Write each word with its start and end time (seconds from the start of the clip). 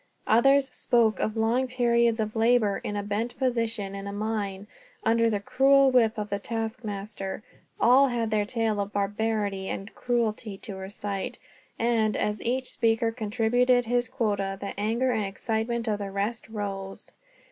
Others 0.25 0.71
spoke 0.75 1.19
of 1.19 1.37
long 1.37 1.67
periods 1.67 2.19
of 2.19 2.35
labor, 2.35 2.81
in 2.83 2.95
a 2.95 3.03
bent 3.03 3.37
position, 3.37 3.93
in 3.93 4.07
a 4.07 4.11
mine, 4.11 4.65
under 5.03 5.29
the 5.29 5.39
cruel 5.39 5.91
whip 5.91 6.17
of 6.17 6.31
the 6.31 6.39
taskmaster. 6.39 7.43
All 7.79 8.07
had 8.07 8.31
their 8.31 8.43
tale 8.47 8.79
of 8.79 8.91
barbarity 8.93 9.67
and 9.69 9.93
cruelty 9.93 10.57
to 10.57 10.75
recite 10.75 11.37
and, 11.77 12.17
as 12.17 12.41
each 12.41 12.71
speaker 12.71 13.11
contributed 13.11 13.85
his 13.85 14.09
quota, 14.09 14.57
the 14.59 14.73
anger 14.75 15.11
and 15.11 15.23
excitement 15.25 15.87
of 15.87 15.99
the 15.99 16.09
rest 16.09 16.49
rose. 16.49 17.11